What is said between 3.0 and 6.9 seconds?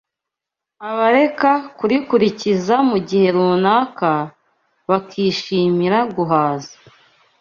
gihe runaka, bakishimira guhaza